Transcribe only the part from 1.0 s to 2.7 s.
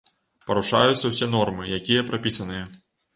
ўсе нормы, якія прапісаныя.